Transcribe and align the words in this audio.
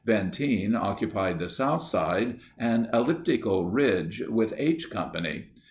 Benteen 0.03 0.73
occupied 0.73 1.37
the 1.37 1.47
south 1.47 1.81
side, 1.83 2.39
an 2.57 2.87
elliptical 2.91 3.69
ridge, 3.69 4.23
with 4.27 4.51
H 4.57 4.89
Company. 4.89 5.49